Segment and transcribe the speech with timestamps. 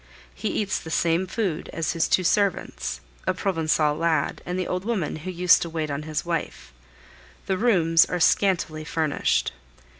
[0.33, 4.83] He eats the same food as his two servants, a Provencal lad and the old
[4.83, 6.73] woman who used to wait on his wife.
[7.45, 9.51] The rooms are scantily furnished.